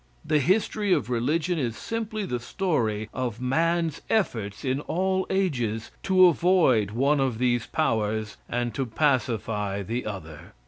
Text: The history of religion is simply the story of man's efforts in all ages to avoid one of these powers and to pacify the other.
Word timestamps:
The 0.25 0.39
history 0.39 0.91
of 0.93 1.11
religion 1.11 1.59
is 1.59 1.77
simply 1.77 2.25
the 2.25 2.39
story 2.39 3.07
of 3.13 3.39
man's 3.39 4.01
efforts 4.09 4.65
in 4.65 4.79
all 4.79 5.27
ages 5.29 5.91
to 6.01 6.25
avoid 6.25 6.89
one 6.89 7.19
of 7.19 7.37
these 7.37 7.67
powers 7.67 8.37
and 8.49 8.73
to 8.73 8.87
pacify 8.87 9.83
the 9.83 10.07
other. 10.07 10.53